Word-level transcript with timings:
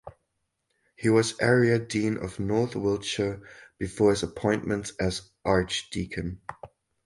He 0.95 1.09
was 1.09 1.39
Area 1.39 1.77
Dean 1.77 2.17
of 2.17 2.39
North 2.39 2.75
Wiltshire 2.75 3.43
before 3.77 4.09
his 4.09 4.23
appointment 4.23 4.93
as 4.99 5.29
Archdeacon. 5.45 6.41